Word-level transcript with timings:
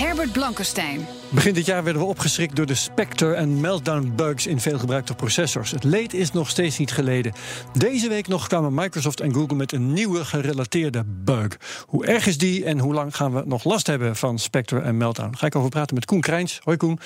Herbert 0.00 0.32
Blankenstein. 0.32 1.06
Begin 1.28 1.54
dit 1.54 1.66
jaar 1.66 1.84
werden 1.84 2.02
we 2.02 2.08
opgeschrikt 2.08 2.56
door 2.56 2.66
de 2.66 2.74
Spectre 2.74 3.34
en 3.34 3.60
Meltdown 3.60 4.12
bugs 4.16 4.46
in 4.46 4.60
veelgebruikte 4.60 5.14
processors. 5.14 5.70
Het 5.70 5.84
leed 5.84 6.14
is 6.14 6.32
nog 6.32 6.48
steeds 6.48 6.78
niet 6.78 6.92
geleden. 6.92 7.32
Deze 7.72 8.08
week 8.08 8.28
nog 8.28 8.46
kwamen 8.46 8.74
Microsoft 8.74 9.20
en 9.20 9.34
Google 9.34 9.56
met 9.56 9.72
een 9.72 9.92
nieuwe 9.92 10.24
gerelateerde 10.24 11.04
bug. 11.06 11.56
Hoe 11.86 12.06
erg 12.06 12.26
is 12.26 12.38
die 12.38 12.64
en 12.64 12.78
hoe 12.78 12.94
lang 12.94 13.16
gaan 13.16 13.34
we 13.34 13.42
nog 13.46 13.64
last 13.64 13.86
hebben 13.86 14.16
van 14.16 14.38
Spectre 14.38 14.80
en 14.80 14.96
Meltdown? 14.96 15.36
Ga 15.36 15.46
ik 15.46 15.56
over 15.56 15.70
praten 15.70 15.94
met 15.94 16.04
Koen 16.04 16.20
Krijns. 16.20 16.60
Hoi 16.62 16.76
Koen, 16.76 16.98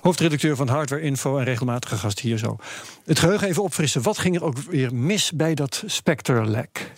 hoofdredacteur 0.00 0.56
van 0.56 0.68
Hardware 0.68 1.02
Info 1.02 1.38
en 1.38 1.44
regelmatige 1.44 1.96
gast 1.96 2.20
hier 2.20 2.38
zo. 2.38 2.56
Het 3.04 3.18
geheugen 3.18 3.48
even 3.48 3.62
opfrissen. 3.62 4.02
Wat 4.02 4.18
ging 4.18 4.36
er 4.36 4.44
ook 4.44 4.58
weer 4.58 4.94
mis 4.94 5.32
bij 5.32 5.54
dat 5.54 5.82
Spectre-lek? 5.86 6.92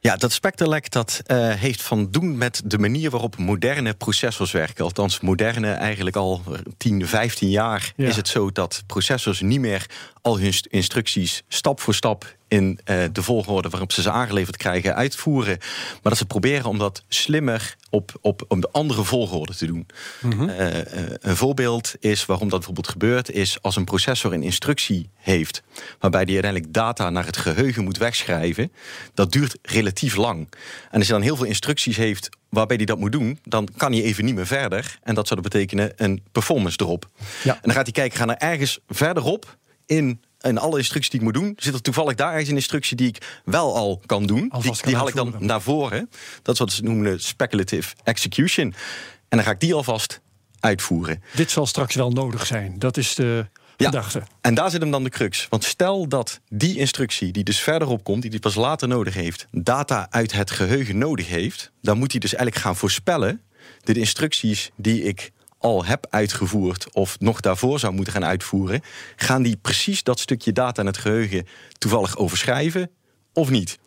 Ja, 0.00 0.16
dat 0.16 0.32
Spectre-lek 0.32 0.90
dat 0.90 1.22
uh, 1.26 1.52
heeft 1.54 1.82
van 1.82 2.10
doen 2.10 2.38
met 2.38 2.62
de 2.64 2.78
manier 2.78 3.10
waarop 3.10 3.36
moderne 3.36 3.94
processors 3.94 4.52
werken. 4.52 4.84
Althans, 4.84 5.20
moderne 5.20 5.70
eigenlijk 5.70 6.16
al 6.16 6.42
10, 6.76 7.06
15 7.06 7.50
jaar 7.50 7.92
ja. 7.96 8.08
is 8.08 8.16
het 8.16 8.28
zo 8.28 8.50
dat 8.52 8.82
processors 8.86 9.40
niet 9.40 9.60
meer 9.60 9.86
al 10.22 10.38
hun 10.38 10.54
instructies 10.68 11.42
stap 11.48 11.80
voor 11.80 11.94
stap 11.94 12.36
in 12.48 12.78
uh, 12.84 13.04
de 13.12 13.22
volgorde 13.22 13.68
waarop 13.68 13.92
ze 13.92 14.02
ze 14.02 14.10
aangeleverd 14.10 14.56
krijgen 14.56 14.94
uitvoeren. 14.94 15.58
Maar 15.58 15.98
dat 16.02 16.16
ze 16.16 16.26
proberen 16.26 16.64
om 16.64 16.78
dat 16.78 17.02
slimmer 17.08 17.76
op, 17.90 18.12
op, 18.20 18.44
op 18.48 18.60
de 18.60 18.68
andere 18.72 19.04
volgorde 19.04 19.54
te 19.54 19.66
doen. 19.66 19.86
Mm 20.20 20.32
-hmm. 20.32 20.48
uh, 20.48 20.74
uh, 20.74 20.82
een 21.20 21.36
voorbeeld 21.36 21.94
is 22.00 22.26
waarom 22.26 22.48
dat 22.48 22.58
bijvoorbeeld 22.58 22.88
gebeurt... 22.88 23.30
is 23.30 23.62
als 23.62 23.76
een 23.76 23.84
processor 23.84 24.32
een 24.32 24.42
instructie 24.42 25.10
heeft... 25.14 25.62
waarbij 25.98 26.24
die 26.24 26.34
uiteindelijk 26.34 26.72
data 26.72 27.10
naar 27.10 27.26
het 27.26 27.36
geheugen 27.36 27.84
moet 27.84 27.98
wegschrijven... 27.98 28.72
dat 29.14 29.32
duurt 29.32 29.58
relatief 29.62 30.16
lang. 30.16 30.48
En 30.90 30.98
als 30.98 31.06
je 31.06 31.12
dan 31.12 31.22
heel 31.22 31.36
veel 31.36 31.46
instructies 31.46 31.96
heeft 31.96 32.28
waarbij 32.48 32.76
hij 32.76 32.86
dat 32.86 32.98
moet 32.98 33.12
doen... 33.12 33.38
dan 33.42 33.68
kan 33.76 33.92
hij 33.92 34.02
even 34.02 34.24
niet 34.24 34.34
meer 34.34 34.46
verder. 34.46 34.98
En 35.02 35.14
dat 35.14 35.28
zou 35.28 35.40
dat 35.40 35.52
betekenen 35.52 35.92
een 35.96 36.22
performance 36.32 36.76
drop. 36.76 37.08
Ja. 37.42 37.54
En 37.54 37.60
dan 37.62 37.72
gaat 37.72 37.84
hij 37.84 37.92
kijken, 37.92 38.18
gaan 38.18 38.30
er 38.30 38.36
ergens 38.36 38.78
verderop 38.88 39.56
in 39.86 40.20
en 40.46 40.58
alle 40.58 40.78
instructies 40.78 41.10
die 41.10 41.20
ik 41.20 41.26
moet 41.26 41.34
doen, 41.34 41.52
zit 41.56 41.74
er 41.74 41.82
toevallig 41.82 42.14
daar 42.14 42.30
ergens 42.30 42.48
een 42.48 42.56
instructie 42.56 42.96
die 42.96 43.08
ik 43.08 43.40
wel 43.44 43.76
al 43.76 44.02
kan 44.06 44.26
doen. 44.26 44.52
Die, 44.60 44.72
die 44.82 44.96
haal 44.96 45.08
ik 45.08 45.14
dan 45.14 45.34
naar 45.38 45.62
voren. 45.62 46.10
Dat 46.42 46.54
is 46.54 46.60
wat 46.60 46.72
ze 46.72 46.82
noemen 46.82 47.20
speculative 47.20 47.94
execution. 48.04 48.74
En 49.28 49.36
dan 49.36 49.42
ga 49.42 49.50
ik 49.50 49.60
die 49.60 49.74
alvast 49.74 50.20
uitvoeren. 50.60 51.22
Dit 51.34 51.50
zal 51.50 51.66
straks 51.66 51.94
wel 51.94 52.10
nodig 52.10 52.46
zijn. 52.46 52.78
Dat 52.78 52.96
is 52.96 53.14
de 53.14 53.46
gedachte. 53.76 54.18
Ja, 54.18 54.26
en 54.40 54.54
daar 54.54 54.70
zit 54.70 54.80
hem 54.80 54.90
dan 54.90 55.04
de 55.04 55.10
crux. 55.10 55.46
Want 55.50 55.64
stel 55.64 56.08
dat 56.08 56.40
die 56.48 56.78
instructie, 56.78 57.32
die 57.32 57.44
dus 57.44 57.60
verderop 57.60 58.04
komt, 58.04 58.22
die 58.22 58.30
die 58.30 58.40
pas 58.40 58.54
later 58.54 58.88
nodig 58.88 59.14
heeft, 59.14 59.46
data 59.50 60.06
uit 60.10 60.32
het 60.32 60.50
geheugen 60.50 60.98
nodig 60.98 61.28
heeft, 61.28 61.70
dan 61.82 61.98
moet 61.98 62.10
hij 62.10 62.20
dus 62.20 62.34
eigenlijk 62.34 62.64
gaan 62.64 62.76
voorspellen 62.76 63.40
de 63.82 63.98
instructies 63.98 64.70
die 64.76 65.02
ik 65.02 65.32
al 65.58 65.84
heb 65.84 66.06
uitgevoerd 66.10 66.92
of 66.92 67.20
nog 67.20 67.40
daarvoor 67.40 67.78
zou 67.78 67.92
moeten 67.92 68.12
gaan 68.12 68.24
uitvoeren, 68.24 68.80
gaan 69.16 69.42
die 69.42 69.56
precies 69.56 70.02
dat 70.02 70.20
stukje 70.20 70.52
data 70.52 70.80
in 70.80 70.86
het 70.86 70.96
geheugen 70.96 71.46
toevallig 71.78 72.16
overschrijven 72.16 72.90
of 73.32 73.50
niet? 73.50 73.78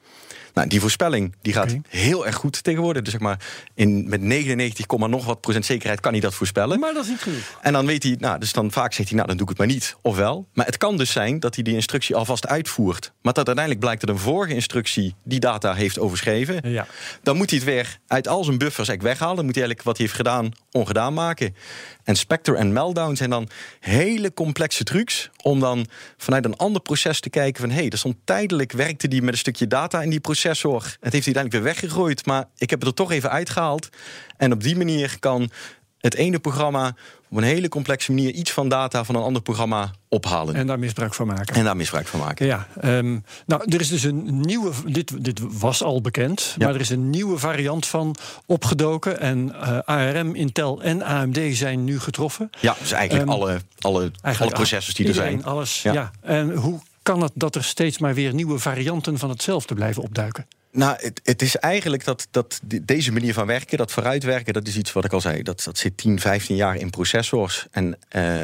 Nou, 0.54 0.68
die 0.68 0.80
voorspelling 0.80 1.36
die 1.42 1.54
gaat 1.54 1.70
okay. 1.70 1.82
heel 1.88 2.26
erg 2.26 2.36
goed 2.36 2.64
tegenwoordig. 2.64 3.02
Dus 3.02 3.12
zeg 3.12 3.22
maar, 3.22 3.40
in, 3.74 4.10
met 4.10 4.22
99, 4.22 4.88
nog 4.98 5.26
wat 5.26 5.42
procent 5.42 5.66
zekerheid 5.66 6.00
kan 6.00 6.12
hij 6.12 6.22
dat 6.22 6.34
voorspellen. 6.34 6.80
Maar 6.80 6.94
dat 6.94 7.04
is 7.04 7.10
niet 7.10 7.22
genoeg. 7.22 7.60
En 7.62 7.74
dan 7.74 7.86
weet 7.86 8.04
hij, 8.04 8.16
nou, 8.20 8.40
dus 8.40 8.54
dan 8.54 8.72
vaak 8.72 8.94
zegt 8.94 9.08
hij, 9.10 9.18
nou, 9.18 9.28
dan 9.28 9.38
doe 9.38 9.50
ik 9.50 9.58
het 9.58 9.68
maar 9.68 9.76
niet. 9.76 9.96
Ofwel. 10.02 10.48
Maar 10.54 10.66
het 10.66 10.78
kan 10.78 10.98
dus 10.98 11.12
zijn 11.12 11.40
dat 11.40 11.56
hij 11.56 11.64
die 11.64 11.74
instructie 11.74 12.16
alvast 12.16 12.48
uitvoert. 12.48 13.12
Maar 13.22 13.34
dat 13.34 13.48
uiteindelijk 13.48 13.86
blijkt 13.86 14.02
dat 14.02 14.10
een 14.10 14.22
vorige 14.22 14.54
instructie 14.54 15.16
die 15.24 15.40
data 15.40 15.74
heeft 15.74 16.00
overschreven. 16.00 16.70
Ja. 16.72 16.88
Dan 17.24 17.38
moet 17.38 17.50
hij 17.50 17.60
het 17.60 17.68
weer 17.68 18.00
uit 18.08 18.28
al 18.28 18.44
zijn 18.44 18.58
buffers 18.58 18.88
eigenlijk 18.88 19.18
weghalen. 19.18 19.36
Dan 19.36 19.46
moet 19.46 19.56
hij 19.56 19.64
eigenlijk 19.64 19.84
wat 19.84 19.98
hij 19.98 20.06
heeft 20.06 20.18
gedaan 20.18 20.52
ongedaan 20.72 21.14
maken. 21.14 21.56
En 22.04 22.16
Spectre 22.16 22.56
en 22.56 22.74
Meltdown 22.74 23.16
zijn 23.16 23.30
dan 23.30 23.50
hele 23.80 24.34
complexe 24.34 24.84
trucs 24.84 25.30
om 25.44 25.60
dan 25.60 25.86
vanuit 26.18 26.46
een 26.46 26.58
ander 26.58 26.82
proces 26.82 27.20
te 27.20 27.30
kijken 27.30 27.62
van 27.62 27.70
hé, 27.70 27.80
hey, 27.80 27.90
dat 27.90 28.00
stond 28.00 28.16
tijdelijk 28.24 28.72
werkte 28.72 29.08
die 29.08 29.22
met 29.22 29.34
een 29.34 29.40
stukje 29.40 29.68
data 29.68 30.02
in 30.02 30.10
die 30.10 30.20
processor. 30.20 30.82
Het 31.00 31.14
heeft 31.14 31.26
uiteindelijk 31.26 31.54
weer 31.54 31.74
weggegooid, 31.74 32.26
maar 32.26 32.46
ik 32.58 32.70
heb 32.70 32.80
het 32.80 32.88
er 32.88 32.96
toch 32.96 33.12
even 33.12 33.30
uitgehaald. 33.30 33.90
En 34.38 34.52
op 34.52 34.64
die 34.64 34.78
manier 34.78 35.20
kan 35.20 35.50
het 35.98 36.16
ene 36.16 36.40
programma 36.40 36.96
op 37.30 37.38
een 37.38 37.44
hele 37.44 37.70
complexe 37.70 38.12
manier 38.12 38.32
iets 38.32 38.52
van 38.52 38.70
data 38.70 39.04
van 39.04 39.16
een 39.16 39.22
ander 39.22 39.42
programma 39.42 39.92
ophalen. 40.10 40.56
En 40.56 40.68
daar 40.68 40.80
misbruik 40.80 41.14
van 41.14 41.28
maken. 41.28 41.56
En 41.56 41.64
daar 41.64 41.76
misbruik 41.76 42.08
van 42.08 42.20
maken. 42.20 42.46
Ja, 42.46 42.68
um, 42.84 43.24
nou, 43.46 43.64
er 43.66 43.80
is 43.80 43.90
dus 43.90 44.04
een 44.04 44.42
nieuwe. 44.42 44.72
Dit, 44.86 45.24
dit 45.24 45.40
was 45.60 45.84
al 45.84 46.02
bekend, 46.02 46.56
ja. 46.58 46.66
maar 46.66 46.76
er 46.76 46.82
is 46.82 46.90
een 46.90 47.10
nieuwe 47.10 47.38
variant 47.38 47.86
van 47.86 48.16
opgedoken. 48.46 49.20
En 49.20 49.56
uh, 49.56 49.80
ARM, 49.86 50.36
Intel 50.36 50.82
en 50.82 51.02
AMD 51.02 51.40
zijn 51.52 51.84
nu 51.84 52.00
getroffen. 52.00 52.50
Ja, 52.60 52.76
dus 52.80 52.92
eigenlijk 52.92 53.30
um, 53.30 53.34
alle, 53.34 53.60
alle, 53.80 54.00
eigenlijk 54.02 54.40
alle 54.40 54.52
processors 54.52 54.96
die 54.96 55.08
er 55.08 55.14
zijn. 55.14 55.44
Alles, 55.44 55.82
ja. 55.82 55.94
ja. 55.94 56.12
En 56.22 56.54
hoe 56.54 56.80
kan 57.04 57.22
het 57.22 57.32
dat 57.36 57.56
er 57.56 57.64
steeds 57.64 57.98
maar 57.98 58.14
weer 58.14 58.34
nieuwe 58.34 58.60
varianten 58.60 59.18
van 59.18 59.30
hetzelfde 59.30 59.76
blijven 59.76 60.04
opduiken? 60.04 60.48
Nou, 60.72 60.96
het, 61.00 61.22
het, 61.24 61.42
is 61.42 61.56
eigenlijk 61.56 62.04
dat, 62.04 62.28
dat 62.32 62.60
deze 62.82 63.12
manier 63.12 63.34
van 63.34 63.46
werken, 63.46 63.78
dat 63.78 63.92
vooruitwerken, 63.92 64.54
dat 64.54 64.68
is 64.68 64.78
iets 64.78 64.94
wat 64.94 65.06
ik 65.06 65.14
al 65.14 65.22
zei. 65.22 65.44
Dat, 65.44 65.64
dat 65.64 65.78
zit 65.78 65.98
10, 65.98 66.20
15 66.20 66.56
jaar 66.56 66.76
in 66.76 66.90
processors. 66.90 67.68
En 67.72 67.98
uh, 68.16 68.42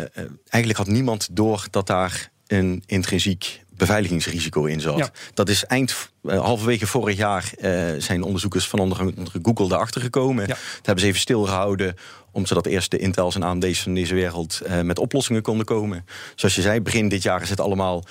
eigenlijk 0.47 0.77
had 0.77 0.87
niemand 0.87 1.27
door 1.31 1.67
dat 1.69 1.87
daar 1.87 2.29
een 2.47 2.83
intrinsiek 2.85 3.63
beveiligingsrisico 3.77 4.65
in 4.65 4.81
zat. 4.81 4.97
Ja. 4.97 5.09
Dat 5.33 5.49
is 5.49 5.65
eind 5.65 6.09
uh, 6.23 6.39
halverwege 6.41 6.87
vorig 6.87 7.17
jaar 7.17 7.51
uh, 7.57 7.89
zijn 7.97 8.23
onderzoekers 8.23 8.67
van 8.67 8.79
onder, 8.79 9.13
Google 9.41 9.67
daarachter 9.67 10.01
gekomen. 10.01 10.47
Ja. 10.47 10.53
Dat 10.53 10.85
hebben 10.85 10.99
ze 10.99 11.09
even 11.09 11.19
stilgehouden 11.19 11.95
om 12.31 12.45
zodat 12.45 12.65
eerst 12.65 12.91
de 12.91 12.97
Intels 12.97 13.35
en 13.35 13.43
AMD's 13.43 13.81
van 13.81 13.93
deze 13.93 14.13
wereld 14.13 14.61
uh, 14.67 14.81
met 14.81 14.99
oplossingen 14.99 15.41
konden 15.41 15.65
komen. 15.65 16.05
Zoals 16.35 16.55
je 16.55 16.61
zei, 16.61 16.81
begin 16.81 17.09
dit 17.09 17.23
jaar 17.23 17.41
is 17.41 17.49
het 17.49 17.59
allemaal 17.59 18.03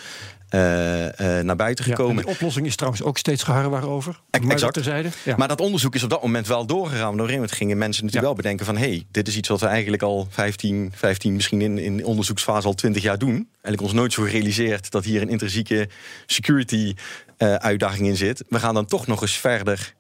naar 1.43 1.57
buiten 1.57 1.85
gekomen. 1.85 2.17
Ja, 2.17 2.23
de 2.23 2.29
oplossing 2.29 2.67
is 2.67 2.77
trouwens 2.77 3.03
ook 3.03 3.19
steeds 3.19 3.43
geharrewar 3.43 3.89
over. 3.89 4.21
Exact. 4.31 4.73
Terzijde. 4.73 5.09
Ja. 5.25 5.37
Maar 5.37 5.49
dat 5.49 5.61
onderzoek 5.61 5.95
is 5.95 6.03
op 6.03 6.11
dat 6.11 6.23
moment 6.23 6.47
wel 6.47 6.67
doorgegaan. 6.67 7.13
Gegeven 7.13 7.33
moment 7.33 7.53
gingen 7.53 7.79
mensen 7.79 8.05
natuurlijk 8.05 8.33
wel 8.33 8.43
bedenken 8.43 8.67
van... 8.67 8.77
hé, 8.77 8.89
hey, 8.89 9.05
dit 9.11 9.29
is 9.29 9.37
iets 9.37 9.49
wat 9.49 9.61
we 9.61 9.67
eigenlijk 9.67 10.03
al 10.03 10.27
15, 10.31 10.93
15 10.95 11.35
misschien 11.35 11.61
in, 11.61 11.79
in 11.79 12.05
onderzoeksfase 12.05 12.67
al 12.67 12.75
20 12.75 13.03
jaar 13.03 13.19
doen. 13.19 13.49
Eigenlijk 13.53 13.83
ons 13.83 13.93
nooit 13.93 14.13
zo 14.13 14.23
gerealiseerd 14.23 14.91
dat 14.91 15.05
hier 15.05 15.23
een 15.23 15.29
intrinsieke 15.29 15.89
security 16.27 16.95
uh, 17.39 17.55
uitdaging 17.55 18.07
in 18.07 18.17
zit. 18.17 18.45
We 18.49 18.59
gaan 18.59 18.75
dan 18.75 18.87
toch 18.87 19.07
nog 19.07 19.23
eens 19.23 19.37
verder, 19.37 19.95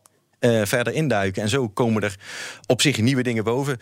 verder 0.65 0.93
induiken. 0.93 1.43
En 1.43 1.49
zo 1.49 1.69
komen 1.69 2.03
er 2.03 2.17
op 2.67 2.81
zich 2.81 3.01
nieuwe 3.01 3.23
dingen 3.23 3.45
boven 3.45 3.79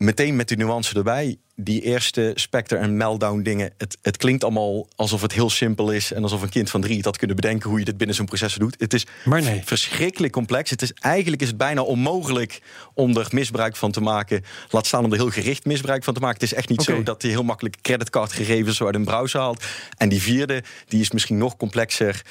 meteen 0.00 0.36
met 0.36 0.48
die 0.48 0.56
nuance 0.56 0.94
erbij. 0.94 1.36
Die 1.54 1.82
eerste 1.82 2.32
Spectre 2.34 2.76
en 2.76 2.96
Meltdown 2.96 3.42
dingen. 3.42 3.72
Het, 3.78 3.98
het 4.02 4.16
klinkt 4.16 4.44
allemaal 4.44 4.88
alsof 4.96 5.22
het 5.22 5.32
heel 5.32 5.50
simpel 5.50 5.92
is. 5.92 6.12
En 6.12 6.22
alsof 6.22 6.42
een 6.42 6.48
kind 6.48 6.70
van 6.70 6.80
drie 6.80 6.96
het 6.96 7.04
had 7.04 7.16
kunnen 7.16 7.36
bedenken 7.36 7.70
hoe 7.70 7.78
je 7.78 7.84
dit 7.84 7.96
binnen 7.96 8.16
zo'n 8.16 8.26
processor 8.26 8.60
doet. 8.60 8.76
Het 8.78 8.94
is 8.94 9.06
maar 9.24 9.42
nee. 9.42 9.62
verschrikkelijk 9.64 10.32
complex. 10.32 10.70
Het 10.70 10.82
is, 10.82 10.92
eigenlijk 10.92 11.42
is 11.42 11.48
het 11.48 11.56
bijna 11.56 11.82
onmogelijk 11.82 12.60
om 12.94 13.16
er 13.16 13.28
misbruik 13.30 13.76
van 13.76 13.90
te 13.90 14.00
maken. 14.00 14.44
Laat 14.70 14.86
staan 14.86 15.04
om 15.04 15.12
er 15.12 15.18
heel 15.18 15.30
gericht 15.30 15.64
misbruik 15.64 16.04
van 16.04 16.14
te 16.14 16.20
maken. 16.20 16.40
Het 16.40 16.50
is 16.50 16.54
echt 16.54 16.68
niet 16.68 16.80
okay. 16.80 16.96
zo 16.96 17.02
dat 17.02 17.22
hij 17.22 17.30
heel 17.30 17.44
makkelijk 17.44 17.76
creditcardgegevens 17.80 18.76
zo 18.76 18.86
uit 18.86 18.94
een 18.94 19.04
browser 19.04 19.40
haalt. 19.40 19.64
En 19.96 20.08
die 20.08 20.22
vierde, 20.22 20.62
die 20.88 21.00
is 21.00 21.10
misschien 21.10 21.38
nog 21.38 21.56
complexer. 21.56 22.22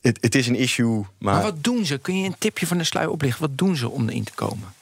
Het, 0.00 0.18
het 0.20 0.34
is 0.34 0.46
een 0.46 0.56
issue. 0.56 1.04
Maar... 1.18 1.34
maar 1.34 1.42
wat 1.42 1.64
doen 1.64 1.86
ze? 1.86 1.98
Kun 1.98 2.20
je 2.20 2.26
een 2.26 2.36
tipje 2.38 2.66
van 2.66 2.78
de 2.78 2.84
sluier 2.84 3.10
oplichten? 3.10 3.40
Wat 3.40 3.58
doen 3.58 3.76
ze 3.76 3.90
om 3.90 4.08
erin 4.08 4.24
te 4.24 4.34
komen? 4.34 4.72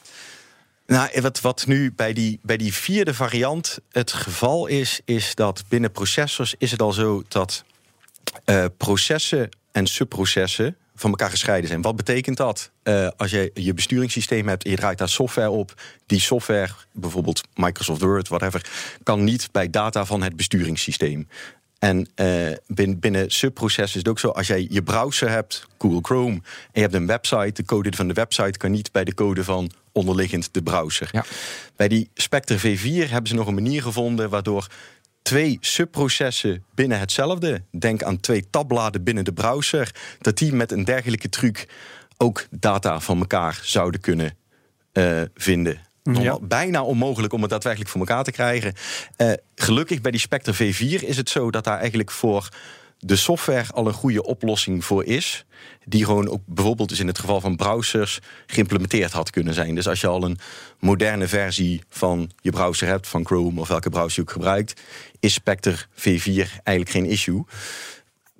Nou, 0.93 1.21
wat, 1.21 1.41
wat 1.41 1.67
nu 1.67 1.93
bij 1.93 2.13
die, 2.13 2.39
bij 2.41 2.57
die 2.57 2.73
vierde 2.73 3.13
variant 3.13 3.79
het 3.91 4.11
geval 4.11 4.67
is, 4.67 5.01
is 5.05 5.35
dat 5.35 5.63
binnen 5.67 5.91
processors 5.91 6.55
is 6.57 6.71
het 6.71 6.81
al 6.81 6.91
zo 6.91 7.23
dat 7.27 7.63
uh, 8.45 8.65
processen 8.77 9.49
en 9.71 9.87
subprocessen, 9.87 10.77
van 10.95 11.09
elkaar 11.09 11.29
gescheiden 11.29 11.69
zijn. 11.69 11.81
Wat 11.81 11.95
betekent 11.95 12.37
dat? 12.37 12.71
Uh, 12.83 13.07
als 13.17 13.31
je 13.31 13.51
je 13.53 13.73
besturingssysteem 13.73 14.47
hebt 14.47 14.67
je 14.67 14.75
draait 14.75 14.97
daar 14.97 15.09
software 15.09 15.49
op, 15.49 15.81
die 16.05 16.19
software, 16.19 16.71
bijvoorbeeld 16.91 17.41
Microsoft 17.55 18.01
Word, 18.01 18.27
whatever, 18.27 18.69
kan 19.03 19.23
niet 19.23 19.49
bij 19.51 19.69
data 19.69 20.05
van 20.05 20.21
het 20.21 20.35
besturingssysteem. 20.35 21.27
En 21.83 22.07
uh, 22.15 22.55
binnen, 22.67 22.99
binnen 22.99 23.31
subprocessen 23.31 23.99
is 23.99 24.05
het 24.05 24.07
ook 24.07 24.19
zo, 24.19 24.27
als 24.27 24.47
jij 24.47 24.67
je 24.69 24.83
browser 24.83 25.29
hebt, 25.29 25.67
Google 25.77 25.99
Chrome, 26.01 26.33
en 26.33 26.41
je 26.71 26.81
hebt 26.81 26.93
een 26.93 27.07
website, 27.07 27.51
de 27.53 27.65
code 27.65 27.91
van 27.95 28.07
de 28.07 28.13
website 28.13 28.57
kan 28.57 28.71
niet 28.71 28.91
bij 28.91 29.03
de 29.03 29.13
code 29.13 29.43
van 29.43 29.71
onderliggend 29.91 30.53
de 30.53 30.63
browser. 30.63 31.09
Ja. 31.11 31.25
Bij 31.75 31.87
die 31.87 32.09
Spectre 32.13 32.59
V4 32.59 33.09
hebben 33.09 33.27
ze 33.27 33.35
nog 33.35 33.47
een 33.47 33.53
manier 33.53 33.81
gevonden 33.81 34.29
waardoor 34.29 34.67
twee 35.21 35.57
subprocessen 35.61 36.63
binnen 36.75 36.99
hetzelfde, 36.99 37.63
denk 37.71 38.03
aan 38.03 38.19
twee 38.19 38.49
tabbladen 38.49 39.03
binnen 39.03 39.23
de 39.23 39.33
browser, 39.33 39.95
dat 40.21 40.37
die 40.37 40.53
met 40.53 40.71
een 40.71 40.83
dergelijke 40.83 41.29
truc 41.29 41.67
ook 42.17 42.47
data 42.49 42.99
van 42.99 43.19
elkaar 43.19 43.59
zouden 43.63 44.01
kunnen 44.01 44.37
uh, 44.93 45.21
vinden. 45.35 45.79
Ja. 46.03 46.39
Bijna 46.41 46.83
onmogelijk 46.83 47.33
om 47.33 47.41
het 47.41 47.49
daadwerkelijk 47.49 47.91
voor 47.91 47.99
elkaar 47.99 48.23
te 48.23 48.31
krijgen. 48.31 48.73
Uh, 49.17 49.31
gelukkig 49.55 50.01
bij 50.01 50.11
die 50.11 50.19
Spectre 50.19 50.53
V4 50.53 51.03
is 51.03 51.17
het 51.17 51.29
zo 51.29 51.51
dat 51.51 51.63
daar 51.63 51.79
eigenlijk 51.79 52.11
voor 52.11 52.49
de 52.99 53.15
software 53.15 53.73
al 53.73 53.87
een 53.87 53.93
goede 53.93 54.23
oplossing 54.23 54.85
voor 54.85 55.05
is. 55.05 55.45
Die 55.85 56.05
gewoon 56.05 56.29
ook 56.29 56.41
bijvoorbeeld 56.45 56.89
dus 56.89 56.99
in 56.99 57.07
het 57.07 57.19
geval 57.19 57.41
van 57.41 57.55
browsers 57.55 58.19
geïmplementeerd 58.47 59.11
had 59.11 59.29
kunnen 59.29 59.53
zijn. 59.53 59.75
Dus 59.75 59.87
als 59.87 60.01
je 60.01 60.07
al 60.07 60.23
een 60.23 60.37
moderne 60.79 61.27
versie 61.27 61.81
van 61.89 62.31
je 62.41 62.51
browser 62.51 62.87
hebt, 62.87 63.07
van 63.07 63.25
Chrome 63.25 63.59
of 63.59 63.67
welke 63.67 63.89
browser 63.89 64.15
je 64.15 64.21
ook 64.21 64.31
gebruikt, 64.31 64.81
is 65.19 65.33
Spectre 65.33 65.77
V4 65.77 66.61
eigenlijk 66.63 66.89
geen 66.89 67.05
issue. 67.05 67.43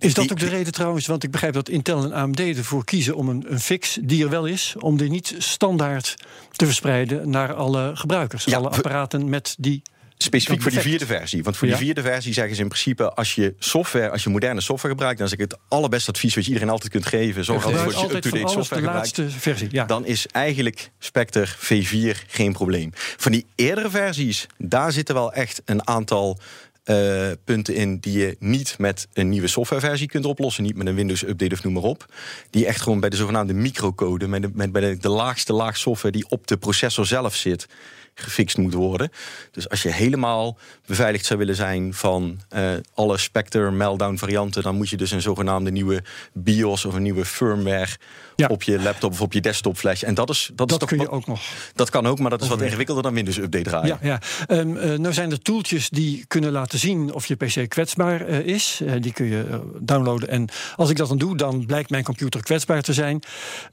Is 0.04 0.14
dat 0.14 0.32
ook 0.32 0.40
de 0.40 0.48
reden 0.48 0.74
trouwens? 0.74 1.08
Want 1.08 1.24
ik 1.24 1.32
begrijp 1.32 1.54
dat 1.54 1.70
Intel 1.70 2.04
en 2.04 2.14
AMD 2.14 2.40
ervoor 2.40 2.86
kiezen 2.86 3.16
om 3.16 3.30
een, 3.30 3.46
een 3.48 3.60
fix 3.60 3.98
die 4.02 4.24
er 4.24 4.30
wel 4.30 4.46
is, 4.46 4.76
om 4.80 4.98
die 4.98 5.10
niet 5.10 5.36
standaard 5.38 6.16
te 6.52 6.66
verspreiden 6.66 7.30
naar 7.30 7.54
alle 7.54 7.92
gebruikers. 7.94 8.54
alle 8.54 8.70
apparaten 8.70 9.30
met 9.30 9.56
die 9.60 9.82
Specifiek 10.24 10.62
voor 10.62 10.72
die 10.72 10.80
vierde 10.80 11.06
versie. 11.06 11.44
Want 11.44 11.58
voor 11.58 11.68
die 11.68 11.78
vierde 11.78 12.02
versie 12.02 12.34
zeggen 12.34 12.56
ze 12.56 12.62
in 12.62 12.68
principe: 12.68 13.14
als 13.14 13.36
je 13.36 13.56
software, 13.60 14.10
als 14.10 14.24
je 14.24 14.30
moderne 14.30 14.62
software 14.62 14.94
gebruikt, 14.94 15.18
dan 15.18 15.28
is 15.28 15.38
het 15.38 15.58
allerbeste 15.68 16.12
advies 16.12 16.36
wat 16.36 16.44
je 16.44 16.50
iedereen 16.50 16.72
altijd 16.72 16.92
kunt 16.92 17.06
geven. 17.06 17.46
Zorg 17.46 17.66
altijd 17.66 17.86
dat 17.86 18.00
je 18.00 18.16
up-to-date 18.16 18.52
software 18.52 18.82
de 18.82 18.88
gebruikt. 18.88 19.18
laatste 19.18 19.40
versie. 19.40 19.68
Ja. 19.72 19.86
Dan 19.86 20.06
is 20.06 20.28
eigenlijk 20.28 20.92
Spectre 21.00 21.48
V4 21.48 22.18
geen 22.28 22.54
probleem. 22.54 22.90
Van 22.94 23.32
die 23.32 23.46
eerdere 23.56 23.90
versies, 23.90 24.46
daar 24.58 24.92
zitten 24.92 25.16
wel 25.16 25.34
echt 25.34 25.62
een 25.66 25.88
aantal 25.88 26.40
uh, 26.86 27.32
punten 27.44 27.76
in 27.76 27.98
die 27.98 28.20
je 28.20 28.36
niet 28.40 28.76
met 28.78 29.08
een 29.14 29.30
nieuwe 29.30 29.48
softwareversie 29.48 30.08
kunt 30.08 30.26
oplossen. 30.26 30.64
Niet 30.64 30.76
met 30.76 30.88
een 30.88 30.96
Windows-update 30.96 31.54
of 31.54 31.64
noem 31.64 31.74
maar 31.74 31.84
op. 31.84 32.06
Die 32.50 32.66
echt 32.66 32.82
gewoon 32.82 33.00
bij 33.00 33.10
de 33.10 33.16
zogenaamde 33.16 33.54
microcode, 33.54 34.28
met, 34.28 34.42
de, 34.42 34.50
met 34.54 34.72
bij 34.72 34.82
de, 34.82 34.98
de 34.98 35.10
laagste 35.10 35.54
laag 35.54 35.78
software 35.78 36.14
die 36.14 36.26
op 36.30 36.48
de 36.48 36.58
processor 36.58 37.06
zelf 37.06 37.36
zit, 37.36 37.68
gefixt 38.16 38.58
moet 38.58 38.74
worden. 38.74 39.12
Dus 39.52 39.70
als 39.70 39.84
je 39.84 39.92
helemaal 39.92 40.58
beveiligd 40.86 41.26
zou 41.26 41.40
willen 41.40 41.56
zijn 41.56 41.94
van 41.94 42.42
uh, 42.56 42.72
alle 42.94 43.18
Spectre 43.18 43.72
Meltdown 43.72 44.18
varianten, 44.18 44.64
dan 44.64 44.76
moet 44.76 44.90
je 44.90 44.98
dus 44.98 45.12
een 45.12 45.22
zogenaamde 45.22 45.72
nieuwe 45.72 46.04
BIOS 46.34 46.86
of 46.86 46.94
een 46.94 47.02
nieuwe 47.02 47.26
firmware 47.26 47.98
ja. 48.36 48.48
op 48.48 48.64
je 48.64 48.82
laptop 48.82 49.12
of 49.12 49.22
op 49.22 49.34
je 49.34 49.42
desktop 49.42 49.78
flash. 49.78 50.04
En 50.04 50.14
dat 50.14 50.30
is 50.30 50.46
dat, 50.48 50.58
dat 50.58 50.72
is 50.72 50.78
toch 50.78 50.90
kun 50.90 51.00
je 51.00 51.10
ook 51.10 51.28
nog. 51.28 51.42
Dat 51.76 51.90
kan 51.90 52.08
ook, 52.08 52.20
maar 52.20 52.30
dat 52.30 52.42
is 52.42 52.48
wat 52.48 52.62
ingewikkelder 52.62 53.04
dan 53.04 53.14
Windows 53.14 53.38
Update 53.38 53.64
draaien. 53.64 53.98
Ja, 54.02 54.20
ja. 54.48 54.58
Um, 54.60 54.76
uh, 54.78 54.98
nou 54.98 55.14
zijn 55.14 55.32
er 55.32 55.42
tooltjes 55.42 55.90
die 55.90 56.26
kunnen 56.28 56.52
laten 56.52 56.80
zien 56.80 57.14
of 57.14 57.26
je 57.26 57.36
PC 57.36 57.70
kwetsbaar 57.70 58.30
uh, 58.30 58.40
is. 58.40 58.82
Die 59.00 59.14
kun 59.14 59.26
je 59.26 59.62
downloaden. 59.80 60.30
En 60.30 60.50
als 60.76 60.90
ik 60.90 60.98
dat 60.98 61.08
dan 61.08 61.18
doe, 61.18 61.38
dan 61.38 61.66
blijkt 61.66 61.90
mijn 61.90 62.04
computer 62.04 62.44
kwetsbaar 62.44 62.82
te 62.82 62.94
zijn. 62.94 63.22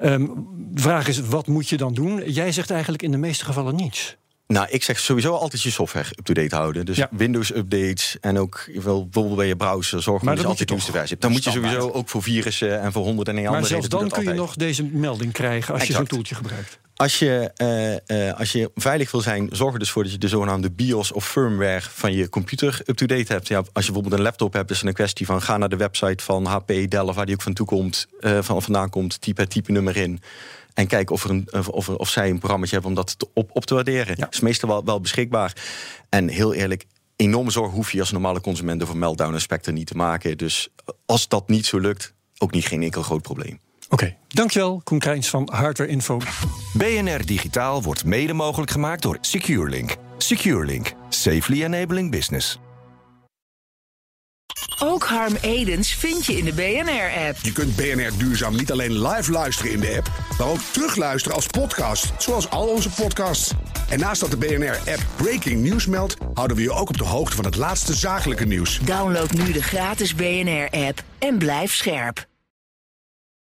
Um, 0.01 0.47
de 0.57 0.81
vraag 0.81 1.09
is, 1.09 1.21
wat 1.21 1.47
moet 1.47 1.69
je 1.69 1.77
dan 1.77 1.95
doen? 1.95 2.31
Jij 2.31 2.53
zegt 2.53 2.71
eigenlijk 2.71 3.03
in 3.03 3.11
de 3.11 3.17
meeste 3.17 3.45
gevallen 3.45 3.77
niets. 3.77 4.17
Nou, 4.53 4.67
ik 4.71 4.83
zeg 4.83 4.99
sowieso 4.99 5.35
altijd 5.35 5.63
je 5.63 5.71
software 5.71 6.09
up-to-date 6.19 6.57
houden. 6.57 6.87
Dus 6.87 7.03
Windows-updates 7.11 8.17
en 8.21 8.39
ook 8.39 8.65
bijvoorbeeld 8.73 9.37
bij 9.37 9.47
je 9.47 9.57
browser 9.57 10.03
zorgen 10.03 10.27
dat 10.27 10.41
je 10.41 10.47
altijd 10.47 10.69
de 10.69 10.75
nieuwste 10.75 10.93
versie 10.93 11.09
hebt. 11.11 11.23
Dan 11.23 11.31
moet 11.31 11.45
je 11.45 11.51
sowieso 11.51 11.91
ook 11.91 12.09
voor 12.09 12.23
virussen 12.23 12.81
en 12.81 12.93
voor 12.93 13.03
honderden 13.05 13.35
en 13.35 13.41
een 13.41 13.47
andere 13.47 13.61
Maar 13.61 13.71
zelfs 13.71 13.89
dan 13.89 14.09
kun 14.09 14.33
je 14.33 14.39
nog 14.39 14.55
deze 14.55 14.85
melding 14.85 15.33
krijgen 15.33 15.75
als 15.75 15.83
je 15.83 15.93
zo'n 15.93 16.07
toeltje 16.07 16.35
gebruikt. 16.35 16.79
Als 17.01 17.19
je, 17.19 17.51
uh, 18.09 18.27
uh, 18.27 18.39
als 18.39 18.53
je 18.53 18.71
veilig 18.75 19.11
wil 19.11 19.21
zijn, 19.21 19.49
zorg 19.53 19.73
er 19.73 19.79
dus 19.79 19.91
voor 19.91 20.03
dat 20.03 20.13
je 20.13 20.19
de 20.19 20.29
zogenaamde 20.29 20.71
BIOS 20.71 21.13
of 21.13 21.29
firmware 21.29 21.81
van 21.81 22.13
je 22.13 22.29
computer 22.29 22.83
up-to-date 22.87 23.33
hebt. 23.33 23.49
Ja, 23.49 23.57
als 23.57 23.67
je 23.87 23.93
bijvoorbeeld 23.93 24.13
een 24.15 24.23
laptop 24.23 24.53
hebt, 24.53 24.71
is 24.71 24.79
het 24.79 24.87
een 24.87 24.95
kwestie 24.95 25.27
van 25.27 25.43
ga 25.43 25.57
naar 25.57 25.69
de 25.69 25.77
website 25.77 26.25
van 26.25 26.47
HP, 26.47 26.67
Dell 26.67 27.01
of 27.01 27.15
waar 27.15 27.27
die 27.27 27.35
ook 27.35 27.43
van 27.43 27.53
toe 27.53 27.67
komt, 27.67 28.07
uh, 28.21 28.39
van 28.43 28.63
vandaan 28.63 28.91
komt, 28.91 29.21
type 29.21 29.41
het 29.41 29.51
type 29.51 29.73
nummer 29.73 29.97
in. 29.97 30.21
En 30.75 30.87
kijken 30.87 31.15
of, 31.15 31.25
er 31.25 31.31
een, 31.31 31.49
of, 31.71 31.89
of 31.89 32.09
zij 32.09 32.31
een 32.31 32.39
programma 32.39 32.67
hebben 32.71 32.89
om 32.89 32.97
dat 32.97 33.19
te 33.19 33.29
op, 33.35 33.51
op 33.53 33.65
te 33.65 33.75
waarderen. 33.75 34.15
Ja. 34.19 34.27
is 34.31 34.41
meestal 34.41 34.69
wel, 34.69 34.85
wel 34.85 35.01
beschikbaar. 35.01 35.53
En 36.09 36.29
heel 36.29 36.55
eerlijk, 36.55 36.85
enorme 37.17 37.51
zorg 37.51 37.73
hoef 37.73 37.93
je 37.93 38.01
als 38.01 38.11
normale 38.11 38.41
consument 38.41 38.83
over 38.83 38.97
Meltdown 38.97 39.35
en 39.35 39.41
Spectre 39.41 39.73
niet 39.73 39.87
te 39.87 39.97
maken. 39.97 40.39
Dus 40.39 40.69
als 41.07 41.29
dat 41.29 41.49
niet 41.49 41.67
zo 41.67 41.79
lukt, 41.79 42.15
ook 42.39 42.53
niet 42.53 42.67
geen 42.67 42.83
enkel 42.83 43.03
groot 43.03 43.23
probleem. 43.23 43.61
Oké, 43.91 44.05
okay, 44.05 44.17
dankjewel 44.29 44.81
Koen 44.85 44.99
Krijns 44.99 45.31
van 45.31 45.49
Hardware 45.53 45.91
Info. 45.91 46.21
BNR 46.73 47.27
Digitaal 47.27 47.83
wordt 47.83 48.05
mede 48.05 48.33
mogelijk 48.33 48.71
gemaakt 48.71 49.03
door 49.03 49.19
SecureLink. 49.21 49.97
SecureLink, 50.19 50.93
safely 51.09 51.65
enabling 51.65 52.11
business. 52.11 52.59
Ook 54.79 55.05
Harm 55.05 55.37
Edens 55.41 55.95
vind 55.95 56.27
je 56.27 56.37
in 56.39 56.45
de 56.45 56.53
BNR-app. 56.53 57.37
Je 57.43 57.53
kunt 57.53 57.77
BNR 57.77 58.19
Duurzaam 58.19 58.57
niet 58.57 58.73
alleen 58.73 59.07
live 59.09 59.33
luisteren 59.33 59.73
in 59.73 59.81
de 59.81 59.95
app, 59.97 60.11
maar 60.39 60.47
ook 60.47 60.61
terugluisteren 60.73 61.37
als 61.37 61.47
podcast, 61.47 62.13
zoals 62.19 62.51
al 62.51 62.69
onze 62.69 62.91
podcasts. 62.91 63.53
En 63.89 63.99
naast 63.99 64.21
dat 64.21 64.31
de 64.31 64.37
BNR-app 64.37 65.07
Breaking 65.17 65.69
News 65.69 65.87
meldt, 65.87 66.17
houden 66.35 66.57
we 66.57 66.63
je 66.63 66.73
ook 66.73 66.89
op 66.89 66.99
de 66.99 67.05
hoogte 67.05 67.37
van 67.37 67.45
het 67.45 67.57
laatste 67.57 67.95
zakelijke 67.95 68.45
nieuws. 68.45 68.79
Download 68.79 69.31
nu 69.31 69.53
de 69.53 69.63
gratis 69.63 70.15
BNR-app 70.15 71.03
en 71.19 71.39
blijf 71.39 71.75
scherp. 71.75 72.29